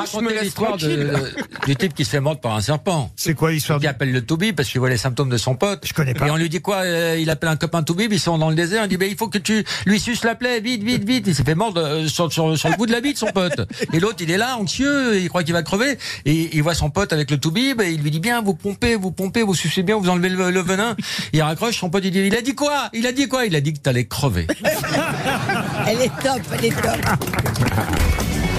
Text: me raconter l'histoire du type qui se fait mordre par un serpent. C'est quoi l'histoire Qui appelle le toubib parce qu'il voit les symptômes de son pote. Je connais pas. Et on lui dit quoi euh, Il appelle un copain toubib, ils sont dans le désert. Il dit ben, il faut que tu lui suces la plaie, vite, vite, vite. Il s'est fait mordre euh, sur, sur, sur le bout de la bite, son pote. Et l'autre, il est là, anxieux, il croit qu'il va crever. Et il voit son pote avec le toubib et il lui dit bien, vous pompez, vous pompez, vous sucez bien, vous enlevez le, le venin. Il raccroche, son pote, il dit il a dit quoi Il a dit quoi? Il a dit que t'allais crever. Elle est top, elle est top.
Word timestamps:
me 0.00 0.06
raconter 0.06 0.40
l'histoire 0.42 0.76
du 0.76 1.76
type 1.76 1.94
qui 1.94 2.04
se 2.04 2.10
fait 2.10 2.20
mordre 2.20 2.40
par 2.40 2.54
un 2.56 2.60
serpent. 2.60 3.10
C'est 3.16 3.34
quoi 3.34 3.50
l'histoire 3.52 3.78
Qui 3.80 3.86
appelle 3.86 4.12
le 4.12 4.22
toubib 4.22 4.56
parce 4.56 4.68
qu'il 4.68 4.80
voit 4.80 4.90
les 4.90 4.96
symptômes 4.96 5.30
de 5.30 5.36
son 5.36 5.54
pote. 5.54 5.86
Je 5.86 5.92
connais 5.92 6.14
pas. 6.14 6.26
Et 6.26 6.30
on 6.30 6.36
lui 6.36 6.48
dit 6.48 6.60
quoi 6.60 6.78
euh, 6.78 7.18
Il 7.18 7.30
appelle 7.30 7.48
un 7.48 7.56
copain 7.56 7.82
toubib, 7.82 8.12
ils 8.12 8.20
sont 8.20 8.38
dans 8.38 8.50
le 8.50 8.56
désert. 8.56 8.84
Il 8.84 8.88
dit 8.88 8.96
ben, 8.96 9.08
il 9.10 9.16
faut 9.16 9.28
que 9.28 9.38
tu 9.38 9.64
lui 9.86 10.00
suces 10.00 10.24
la 10.24 10.34
plaie, 10.34 10.60
vite, 10.60 10.82
vite, 10.82 11.04
vite. 11.04 11.24
Il 11.26 11.34
s'est 11.34 11.44
fait 11.44 11.54
mordre 11.54 11.80
euh, 11.80 12.08
sur, 12.08 12.32
sur, 12.32 12.56
sur 12.58 12.68
le 12.68 12.76
bout 12.76 12.86
de 12.86 12.92
la 12.92 13.00
bite, 13.00 13.18
son 13.18 13.26
pote. 13.26 13.60
Et 13.92 14.00
l'autre, 14.00 14.18
il 14.20 14.30
est 14.30 14.38
là, 14.38 14.56
anxieux, 14.56 15.18
il 15.18 15.28
croit 15.28 15.42
qu'il 15.42 15.52
va 15.52 15.62
crever. 15.62 15.98
Et 16.24 16.56
il 16.56 16.62
voit 16.62 16.74
son 16.74 16.90
pote 16.90 17.12
avec 17.12 17.30
le 17.30 17.38
toubib 17.38 17.80
et 17.80 17.92
il 17.92 18.02
lui 18.02 18.10
dit 18.10 18.20
bien, 18.20 18.42
vous 18.42 18.54
pompez, 18.54 18.96
vous 18.96 19.10
pompez, 19.10 19.42
vous 19.42 19.54
sucez 19.54 19.82
bien, 19.82 19.96
vous 19.96 20.08
enlevez 20.08 20.28
le, 20.28 20.50
le 20.50 20.60
venin. 20.60 20.96
Il 21.32 21.42
raccroche, 21.42 21.78
son 21.78 21.90
pote, 21.90 22.04
il 22.04 22.10
dit 22.10 22.20
il 22.20 22.36
a 22.36 22.42
dit 22.42 22.54
quoi 22.54 22.88
Il 22.92 23.06
a 23.06 23.12
dit 23.12 23.28
quoi? 23.28 23.46
Il 23.46 23.54
a 23.56 23.60
dit 23.60 23.72
que 23.72 23.78
t'allais 23.78 24.06
crever. 24.06 24.46
Elle 25.86 26.02
est 26.02 26.22
top, 26.22 26.40
elle 26.52 26.64
est 26.66 26.82
top. 26.82 28.49